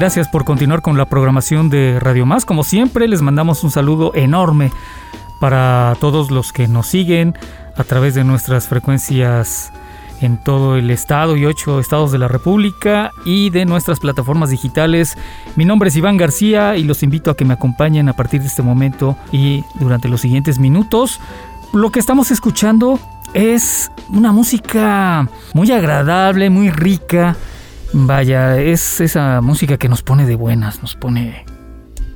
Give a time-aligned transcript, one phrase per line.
[0.00, 2.46] Gracias por continuar con la programación de Radio Más.
[2.46, 4.72] Como siempre, les mandamos un saludo enorme
[5.40, 7.34] para todos los que nos siguen
[7.76, 9.74] a través de nuestras frecuencias
[10.22, 15.18] en todo el estado y ocho estados de la República y de nuestras plataformas digitales.
[15.54, 18.46] Mi nombre es Iván García y los invito a que me acompañen a partir de
[18.46, 21.20] este momento y durante los siguientes minutos.
[21.74, 22.98] Lo que estamos escuchando
[23.34, 27.36] es una música muy agradable, muy rica
[27.92, 31.44] Vaya, es esa música que nos pone de buenas, nos pone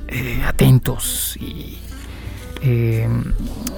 [0.07, 1.79] eh, atentos y
[2.63, 3.09] eh,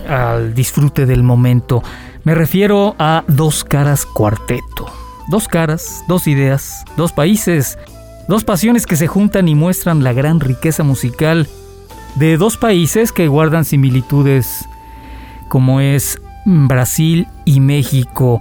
[0.09, 1.83] al disfrute del momento.
[2.25, 4.93] Me refiero a Dos Caras Cuarteto.
[5.29, 7.79] Dos caras, dos ideas, dos países,
[8.29, 11.49] dos pasiones que se juntan y muestran la gran riqueza musical
[12.15, 14.69] de dos países que guardan similitudes
[15.49, 18.41] como es Brasil y México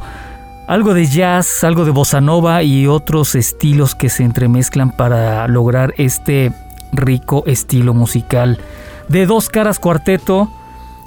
[0.68, 5.94] algo de jazz, algo de bossa nova y otros estilos que se entremezclan para lograr
[5.98, 6.52] este
[6.92, 8.60] rico estilo musical.
[9.08, 10.50] De dos caras cuarteto,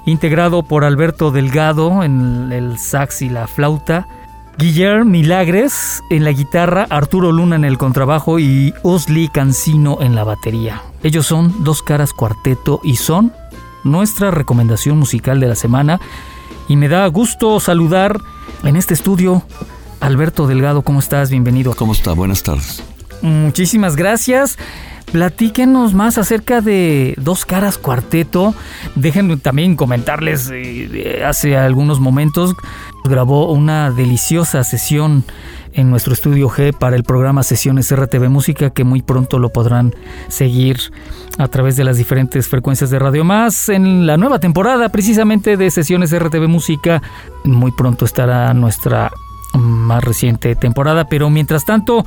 [0.07, 4.07] integrado por Alberto Delgado en el sax y la flauta,
[4.59, 10.25] Guillermo Milagres en la guitarra, Arturo Luna en el contrabajo y Osli Cancino en la
[10.25, 10.83] batería.
[11.05, 13.33] Ellos son Dos Caras Cuarteto y son
[13.85, 16.01] nuestra recomendación musical de la semana.
[16.69, 18.21] Y me da gusto saludar
[18.63, 19.43] en este estudio,
[20.01, 21.31] Alberto Delgado, ¿cómo estás?
[21.31, 21.75] Bienvenido.
[21.75, 22.13] ¿Cómo está?
[22.13, 22.83] Buenas tardes.
[23.23, 24.59] Muchísimas gracias.
[25.13, 28.55] Platíquenos más acerca de Dos Caras Cuarteto.
[28.95, 32.55] Déjenme también comentarles, eh, hace algunos momentos
[33.05, 35.25] grabó una deliciosa sesión
[35.73, 39.95] en nuestro estudio G para el programa Sesiones RTV Música que muy pronto lo podrán
[40.29, 40.79] seguir
[41.39, 45.71] a través de las diferentes frecuencias de Radio Más en la nueva temporada precisamente de
[45.71, 47.03] Sesiones RTV Música.
[47.45, 49.11] Muy pronto estará nuestra
[49.55, 52.05] más reciente temporada, pero mientras tanto,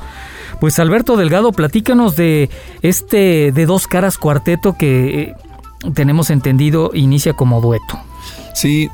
[0.60, 2.50] pues Alberto Delgado, platícanos de
[2.82, 5.34] este de dos caras cuarteto que eh,
[5.94, 7.98] tenemos entendido inicia como dueto.
[8.54, 8.88] Sí,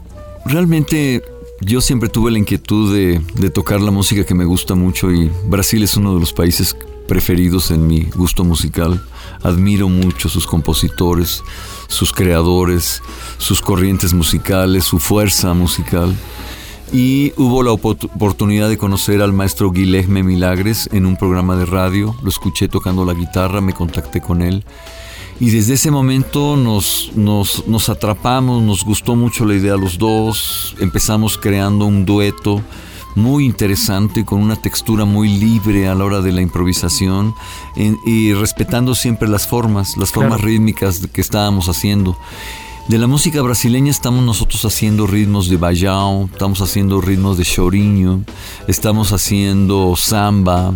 [0.47, 1.23] realmente
[1.61, 5.31] yo siempre tuve la inquietud de, de, tocar la música que me gusta mucho y
[5.47, 6.77] Brasil es uno de los países
[7.09, 9.03] preferidos en mi gusto musical.
[9.43, 11.43] Admiro mucho sus compositores,
[11.89, 13.03] sus creadores,
[13.39, 16.15] sus corrientes musicales, su fuerza musical.
[16.93, 22.15] Y hubo la oportunidad de conocer al maestro Guilherme Milagres en un programa de radio.
[22.23, 24.65] Lo escuché tocando la guitarra, me contacté con él
[25.41, 30.75] y desde ese momento nos, nos, atrapamos, nos gustó mucho la idea a los dos,
[30.81, 32.61] empezamos creando un dueto
[33.15, 37.35] muy interesante, con una textura muy libre a la hora de la improvisación
[38.05, 42.17] y respetando siempre las formas, las formas rítmicas que estábamos haciendo.
[42.89, 48.25] De la música brasileña estamos nosotros haciendo ritmos de baião, estamos haciendo ritmos de chorinho,
[48.67, 50.73] estamos haciendo samba,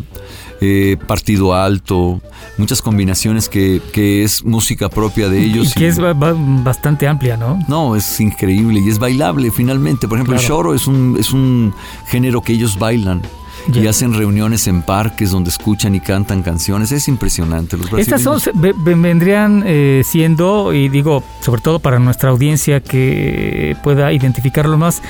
[0.60, 2.20] eh, partido alto,
[2.58, 3.80] muchas combinaciones que,
[4.22, 5.70] es música propia de ellos.
[5.70, 7.58] Y que es bastante amplia, ¿no?
[7.66, 10.06] No, es increíble y es bailable finalmente.
[10.06, 11.72] Por ejemplo, el choro es un, es un
[12.08, 13.22] género que ellos bailan.
[13.72, 16.92] Y hacen reuniones en parques donde escuchan y cantan canciones.
[16.92, 17.76] Es impresionante.
[17.76, 18.24] Los Estas
[18.54, 25.02] vendrían eh, siendo, y digo, sobre todo para nuestra audiencia que pueda identificarlo más,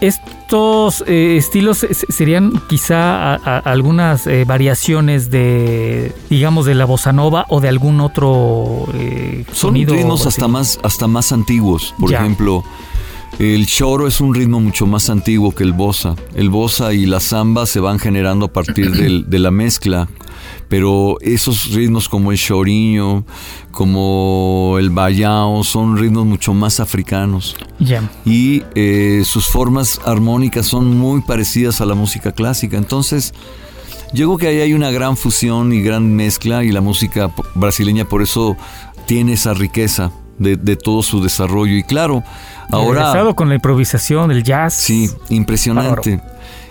[0.00, 7.60] estos eh, estilos serían quizá algunas eh, variaciones de, digamos, de la bossa nova o
[7.60, 11.94] de algún otro eh, Son ritmos hasta más, hasta más antiguos.
[11.98, 12.62] Por ejemplo,
[13.38, 16.16] el choro es un ritmo mucho más antiguo que el bossa.
[16.34, 18.90] El bossa y la samba se van generando a partir
[19.26, 20.08] de la mezcla
[20.68, 23.24] pero esos ritmos como el chorinho,
[23.70, 27.56] como el bayao, son ritmos mucho más africanos.
[28.24, 32.76] Y eh, sus formas armónicas son muy parecidas a la música clásica.
[32.76, 33.32] Entonces,
[34.12, 38.04] yo creo que ahí hay una gran fusión y gran mezcla y la música brasileña
[38.04, 38.56] por eso
[39.06, 41.74] tiene esa riqueza de, de todo su desarrollo.
[41.76, 42.22] Y claro,
[42.70, 43.00] ahora...
[43.00, 44.74] Regresado con la improvisación, el jazz.
[44.74, 46.20] Sí, impresionante.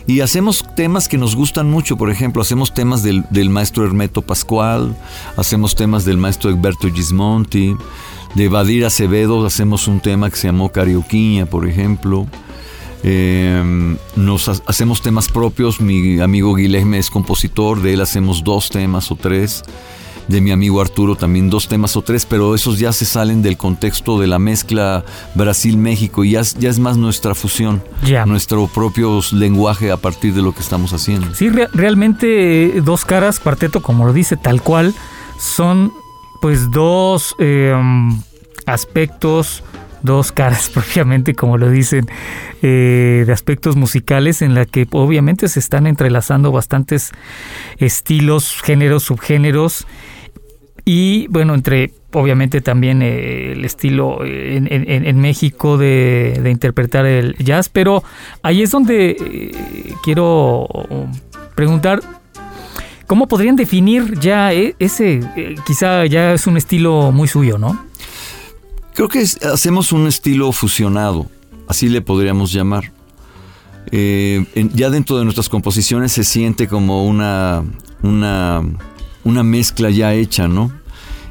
[0.06, 4.22] Y hacemos temas que nos gustan mucho, por ejemplo, hacemos temas del, del maestro Hermeto
[4.22, 4.96] Pascual,
[5.36, 7.76] hacemos temas del maestro Egberto Gismonti,
[8.34, 12.26] de Badir Acevedo hacemos un tema que se llamó Carioquiña, por ejemplo.
[13.04, 18.70] Eh, nos ha- hacemos temas propios, mi amigo Guilherme es compositor, de él hacemos dos
[18.70, 19.64] temas o tres,
[20.28, 23.56] de mi amigo Arturo también dos temas o tres, pero esos ya se salen del
[23.58, 27.82] contexto de la mezcla Brasil-México y ya, es- ya es más nuestra fusión,
[28.26, 31.34] nuestro propio lenguaje a partir de lo que estamos haciendo.
[31.34, 34.94] Sí, re- realmente eh, Dos Caras Cuarteto, como lo dice tal cual,
[35.40, 35.92] son
[36.42, 38.22] pues dos eh, um,
[38.66, 39.64] aspectos,
[40.04, 42.08] dos caras propiamente, como lo dicen,
[42.62, 47.12] eh, de aspectos musicales en la que obviamente se están entrelazando bastantes
[47.78, 49.86] estilos, géneros, subgéneros
[50.90, 57.36] y bueno, entre obviamente también eh, el estilo eh, en, México de, de interpretar el
[57.40, 58.06] jazz, pero
[58.42, 59.52] ahí es donde eh,
[60.02, 60.66] quiero
[61.56, 62.00] preguntar,
[63.06, 67.86] ¿cómo podrían definir ya e- ese, eh, quizá ya es un estilo muy suyo, ¿no?
[68.94, 71.30] Creo que hacemos un estilo fusionado,
[71.68, 72.94] así le podríamos llamar.
[73.92, 77.64] Ya dentro de nuestras composiciones se siente como una,
[78.04, 78.64] una,
[79.28, 80.72] una mezcla ya hecha, ¿no?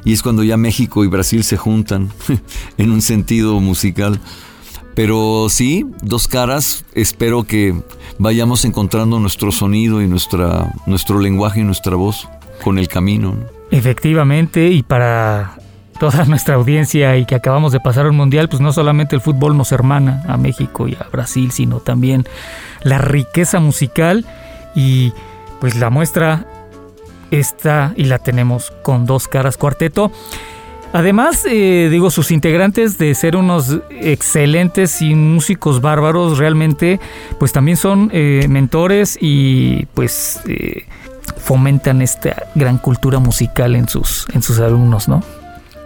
[0.05, 2.09] Y es cuando ya México y Brasil se juntan
[2.77, 4.19] en un sentido musical.
[4.93, 7.75] Pero sí, dos caras, espero que
[8.17, 12.27] vayamos encontrando nuestro sonido y nuestra, nuestro lenguaje y nuestra voz
[12.63, 13.33] con el camino.
[13.33, 13.45] ¿no?
[13.71, 15.57] Efectivamente, y para
[15.99, 19.57] toda nuestra audiencia y que acabamos de pasar un mundial, pues no solamente el fútbol
[19.57, 22.25] nos hermana a México y a Brasil, sino también
[22.83, 24.25] la riqueza musical
[24.75, 25.11] y
[25.59, 26.45] pues la muestra
[27.31, 30.11] está y la tenemos con dos caras cuarteto.
[30.93, 36.99] Además, eh, digo, sus integrantes de ser unos excelentes y músicos bárbaros, realmente,
[37.39, 40.85] pues también son eh, mentores y pues eh,
[41.37, 45.23] fomentan esta gran cultura musical en sus, en sus alumnos, ¿no?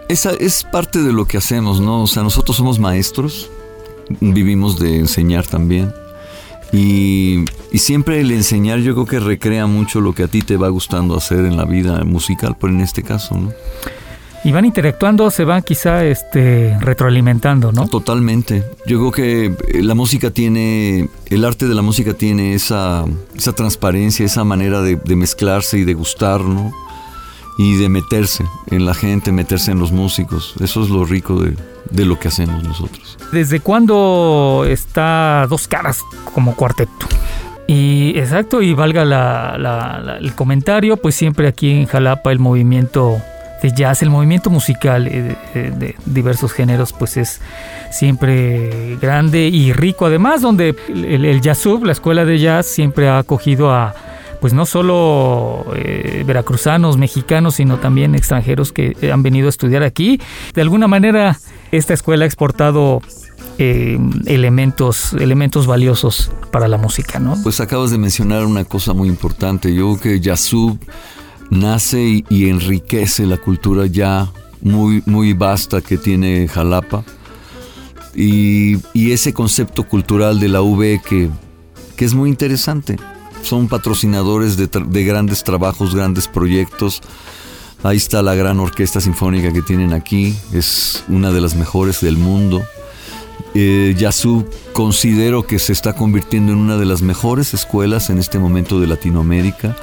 [0.08, 2.02] Esa es parte de lo que hacemos, ¿no?
[2.02, 3.50] O sea, nosotros somos maestros,
[4.20, 5.92] vivimos de enseñar también.
[6.72, 10.56] Y, y siempre el enseñar yo creo que recrea mucho lo que a ti te
[10.56, 13.52] va gustando hacer en la vida musical, pero en este caso, ¿no?
[14.44, 17.86] Y van interactuando, se van quizá este, retroalimentando, ¿no?
[17.86, 18.64] Totalmente.
[18.86, 23.04] Yo creo que eh, la música tiene, el arte de la música tiene esa,
[23.36, 26.72] esa transparencia, esa manera de, de mezclarse y de gustar, ¿no?
[27.58, 30.54] Y de meterse en la gente, meterse en los músicos.
[30.60, 31.54] Eso es lo rico de,
[31.90, 33.18] de lo que hacemos nosotros.
[33.30, 36.00] ¿Desde cuándo está Dos Caras
[36.34, 36.92] como cuarteto?
[37.66, 43.18] Y exacto, y valga la- el comentario, pues siempre aquí en Jalapa el movimiento
[43.62, 47.40] de jazz, el movimiento musical eh, de, diversos géneros, pues es
[47.92, 50.06] siempre grande y rico.
[50.06, 51.40] Además, donde el, el,
[51.84, 53.94] la escuela de jazz, siempre ha acogido a
[54.42, 60.20] pues no solo eh, veracruzanos, mexicanos, sino también extranjeros que han venido a estudiar aquí.
[60.52, 61.38] De alguna manera,
[61.70, 63.00] esta escuela ha exportado
[63.58, 67.40] eh, elementos, elementos valiosos para la música, ¿no?
[67.44, 69.72] Pues acabas de mencionar una cosa muy importante.
[69.72, 70.76] Yo creo que Yasub
[71.48, 74.28] nace y, enriquece la cultura ya
[74.60, 77.04] muy, muy vasta que tiene Jalapa.
[78.12, 80.58] Y, ese concepto cultural de la
[81.08, 81.30] que,
[81.94, 82.96] que es muy interesante.
[83.42, 87.00] Son patrocinadores de, grandes trabajos, grandes proyectos.
[87.82, 90.36] Ahí está la gran orquesta sinfónica que tienen aquí.
[90.52, 92.62] Es una de las mejores del mundo.
[93.54, 98.38] Eh, Yasu considero que se está convirtiendo en una de las mejores escuelas en este
[98.38, 99.76] momento de Latinoamérica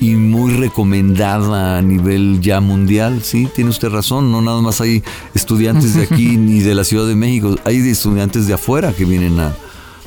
[0.00, 5.02] y muy recomendada a nivel ya mundial, sí, tiene usted razón, no nada más hay
[5.34, 9.40] estudiantes de aquí ni de la Ciudad de México, hay estudiantes de afuera que vienen
[9.40, 9.56] a,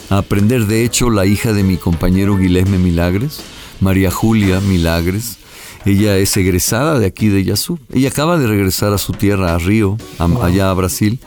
[0.09, 0.65] a aprender.
[0.65, 3.41] De hecho, la hija de mi compañero Guilherme Milagres,
[3.79, 5.37] María Julia Milagres,
[5.85, 7.79] ella es egresada de aquí de Yasu.
[7.93, 11.19] Ella acaba de regresar a su tierra, a Río, a- allá a Brasil.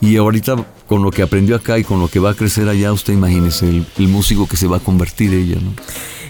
[0.00, 0.56] Y ahorita
[0.88, 3.68] con lo que aprendió acá y con lo que va a crecer allá, usted imagínese
[3.68, 5.72] el, el músico que se va a convertir ella, ¿no?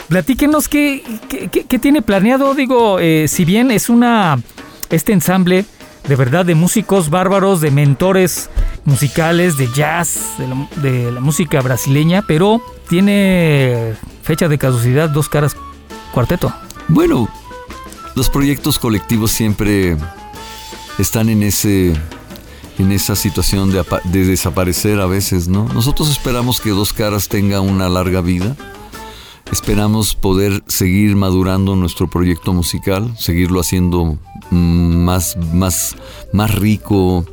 [0.08, 2.54] Platíquenos qué, qué, qué- qué tiene planeado.
[2.54, 4.42] Digo, eh, si bien es una
[4.90, 5.64] este ensamble
[6.08, 8.50] de verdad de músicos bárbaros, de mentores
[8.84, 15.28] musicales, de jazz, de la, de la música brasileña, pero tiene fecha de caducidad, dos
[15.28, 15.56] caras
[16.12, 16.52] cuarteto.
[16.88, 17.28] Bueno,
[18.16, 19.96] los proyectos colectivos siempre
[20.98, 21.94] están en ese
[22.80, 25.68] en esa situación de, de desaparecer a veces, ¿no?
[25.74, 28.56] Nosotros esperamos que Dos Caras tenga una larga vida.
[29.52, 34.16] Esperamos poder seguir madurando nuestro proyecto musical, seguirlo haciendo
[34.50, 35.96] mm, más, más,
[36.32, 37.26] más rico,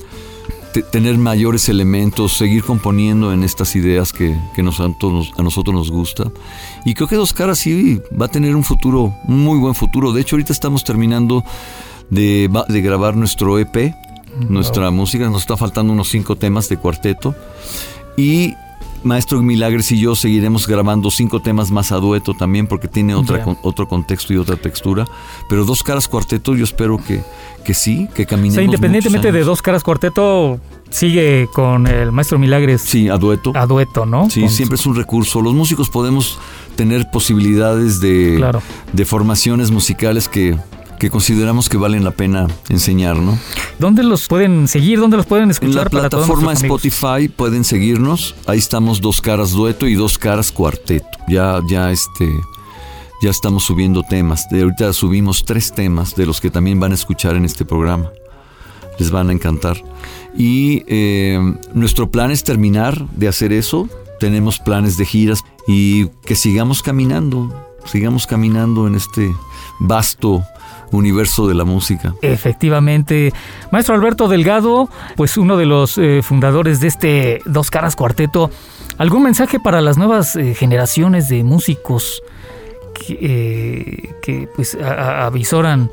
[0.83, 6.31] tener mayores elementos, seguir componiendo en estas ideas que, nos, a, a nosotros nos gusta.
[6.85, 10.11] Y creo que Dos Caras sí va a tener un futuro, un muy buen futuro.
[10.11, 11.43] De hecho, ahorita estamos terminando
[12.09, 13.93] de, de grabar nuestro EP,
[14.49, 15.29] nuestra música.
[15.29, 17.35] Nos está faltando unos cinco temas de cuarteto.
[18.15, 18.53] Y
[19.03, 23.45] Maestro Milagres y yo seguiremos grabando cinco temas más a dueto también porque tiene otra,
[23.61, 25.05] otro contexto y otra textura.
[25.49, 27.23] Pero Dos Caras Cuarteto yo espero que,
[27.63, 28.63] que sí, que caminemos.
[28.63, 32.81] independientemente de Dos Caras Cuarteto, sigue con el Maestro Milagres.
[32.81, 33.51] Sí, a dueto.
[33.55, 34.29] A dueto, ¿no?
[34.29, 35.41] Sí, siempre es un recurso.
[35.41, 36.39] Los músicos podemos
[36.75, 38.43] tener posibilidades de,
[38.93, 40.57] de formaciones musicales que
[40.99, 43.37] que consideramos que valen la pena enseñar, ¿no?
[43.79, 44.99] ¿Dónde los pueden seguir?
[44.99, 45.87] ¿Dónde los pueden escuchar?
[45.91, 48.35] En la plataforma Spotify pueden seguirnos.
[48.45, 51.05] Ahí estamos Dos Caras Dueto y Dos Caras Cuarteto.
[51.27, 52.27] Ya, ya este,
[53.21, 54.49] ya estamos subiendo temas.
[54.49, 58.09] De ahorita subimos tres temas de los que también van a escuchar en este programa.
[58.97, 59.77] Les van a encantar.
[60.35, 61.39] Y eh,
[61.73, 63.87] nuestro plan es terminar de hacer eso.
[64.19, 67.53] Tenemos planes de giras y que sigamos caminando,
[67.85, 69.31] sigamos caminando en este
[69.79, 70.43] vasto
[70.91, 72.13] universo de la música.
[72.21, 73.33] Efectivamente.
[73.71, 78.49] Maestro Alberto Delgado, pues uno de los eh, fundadores de este Dos Caras Cuarteto,
[78.97, 82.21] ¿algún mensaje para las nuevas eh, generaciones de músicos
[82.93, 85.89] que, eh, pues avisoran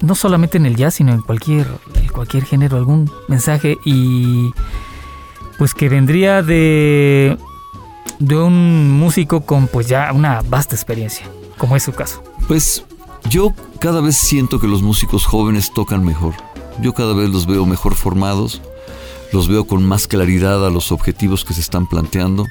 [0.00, 4.52] no solamente en el jazz, sino en cualquier, en cualquier género, algún mensaje y
[5.56, 7.38] pues que vendría de
[8.18, 11.26] de un músico con pues ya una vasta experiencia,
[11.58, 12.22] como es su caso.
[12.46, 12.84] Pues
[13.30, 16.34] yo cada vez siento que los músicos jóvenes tocan mejor.
[16.80, 18.60] Yo cada vez los veo mejor formados,
[19.32, 22.46] los veo con más claridad a los objetivos que se están planteando.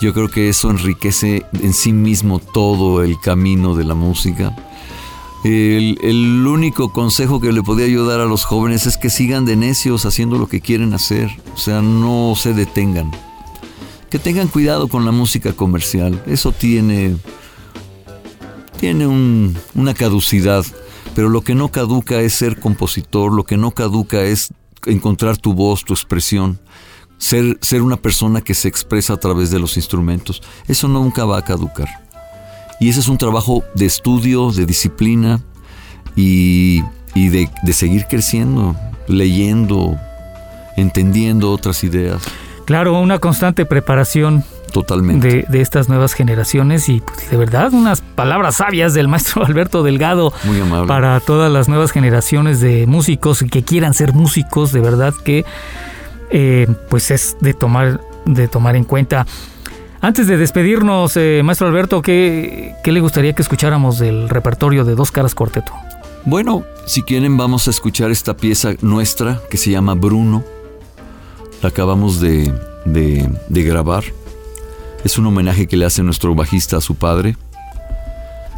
[0.00, 4.54] Yo creo que eso enriquece en sí mismo todo el camino de la música.
[5.44, 10.06] El, único consejo que le podría ayudar a los jóvenes es que sigan de necios
[10.06, 13.10] haciendo lo que quieren hacer, o sea, no se detengan.
[14.08, 17.16] Que tengan cuidado con la música comercial, eso tiene
[18.84, 20.62] tiene una caducidad,
[21.14, 24.52] pero lo que no caduca es ser compositor, lo que no caduca es
[24.84, 26.60] encontrar tu voz, tu expresión,
[27.16, 30.42] ser, ser una persona que se expresa a través de los instrumentos.
[30.68, 31.88] Eso nunca va a caducar.
[32.78, 35.40] Y ese es un trabajo de estudio, de disciplina
[36.14, 36.82] y,
[37.14, 38.76] de, de seguir creciendo,
[39.08, 39.98] leyendo,
[40.76, 42.22] entendiendo otras ideas.
[42.66, 45.46] Claro, una constante preparación Totalmente.
[45.48, 50.32] De, estas nuevas generaciones y pues, de verdad unas palabras sabias del maestro Alberto Delgado
[50.88, 55.44] para todas las nuevas generaciones de músicos que quieran ser músicos, de verdad que
[56.30, 59.28] eh, pues es de tomar, de tomar en cuenta.
[60.00, 64.96] Antes de despedirnos, eh, maestro Alberto, ¿qué, ¿qué le gustaría que escucháramos del repertorio de
[64.96, 65.72] Dos Caras Cuarteto?
[66.24, 70.42] Bueno, si quieren vamos a escuchar esta pieza nuestra que se llama Bruno.
[71.62, 72.52] La acabamos de,
[72.84, 74.02] de, de grabar.
[75.04, 77.36] Es un homenaje que le hace nuestro bajista a su padre,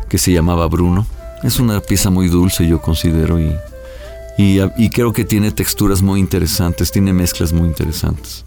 [0.08, 1.04] que se llamaba Bruno.
[1.42, 7.12] Es una pieza muy dulce, yo considero, y, creo que tiene texturas muy interesantes, tiene
[7.12, 8.44] mezclas muy interesantes.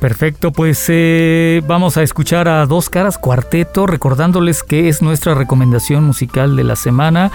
[0.00, 6.04] Perfecto, pues eh, vamos a escuchar a Dos Caras Cuarteto, recordándoles que es nuestra recomendación
[6.04, 7.32] musical de la semana.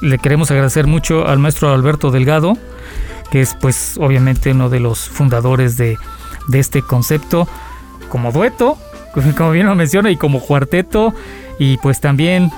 [0.00, 2.56] Le queremos agradecer mucho al maestro Alberto Delgado,
[3.32, 5.98] que es pues obviamente uno de los fundadores de
[6.52, 7.48] este concepto
[8.10, 8.78] como dueto
[9.36, 11.14] como bien lo menciona, y como cuarteto,
[11.58, 12.50] y pues también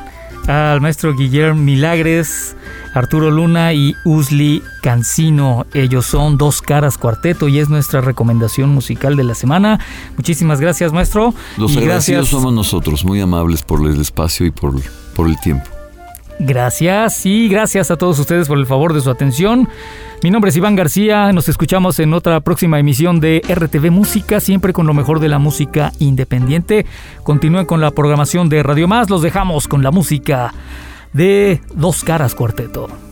[0.47, 2.57] al maestro Guillermo Milagres,
[2.95, 5.67] Arturo Luna y Usli Cancino.
[5.75, 9.81] Ellos son Dos Caras Cuarteto y es nuestra recomendación musical de la semana.
[10.17, 11.35] Muchísimas gracias, maestro.
[11.59, 14.75] Los agradecidos somos nosotros, muy amables por el espacio y por,
[15.15, 15.76] por el tiempo.
[16.39, 19.69] Gracias y gracias a todos ustedes por el favor de su atención.
[20.23, 24.73] Mi nombre es Iván García, nos escuchamos en otra próxima emisión de RTV Música, siempre
[24.73, 26.87] con lo mejor de la música independiente.
[27.23, 30.53] Continúen con la programación de Radio Más, los dejamos con la música
[31.13, 33.06] de Dos Caras Cuarteto.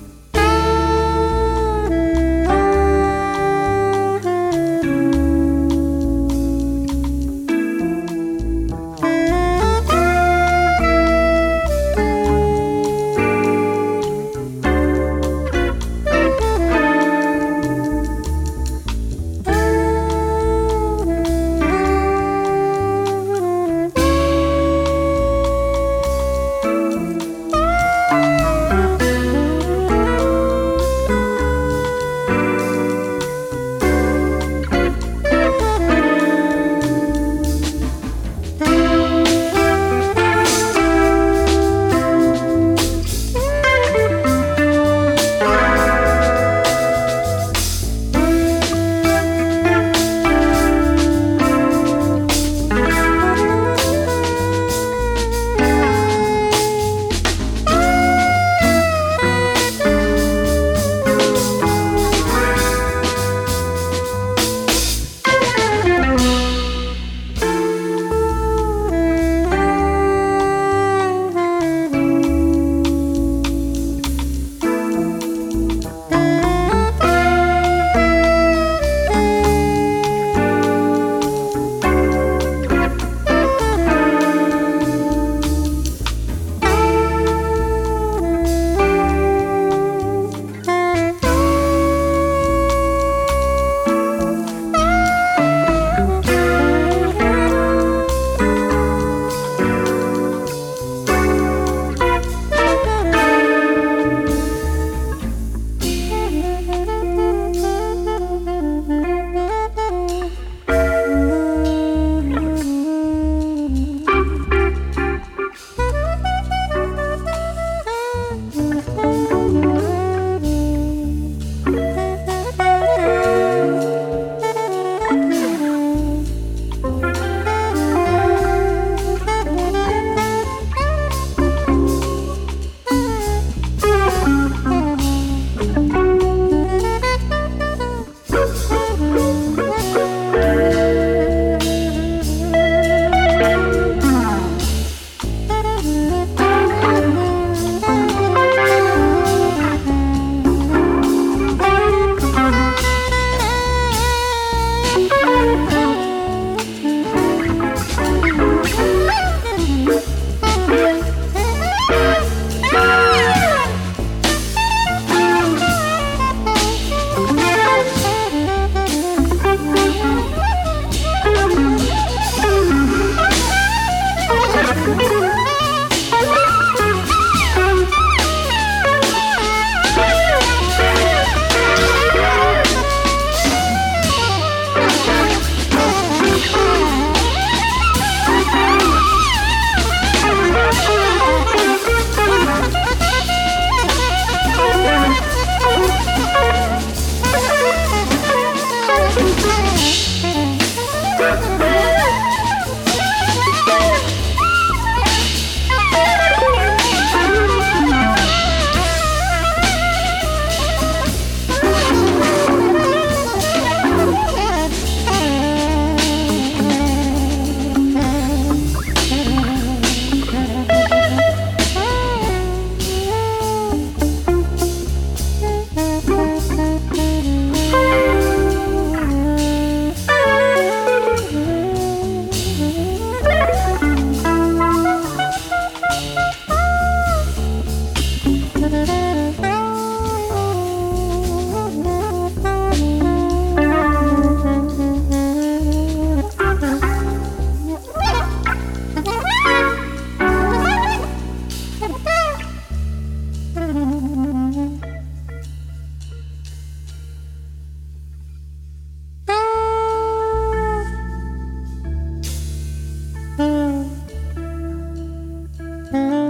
[265.94, 266.23] Mm-hmm.